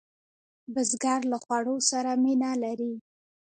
[0.73, 2.93] بزګر له خوړو سره مینه لري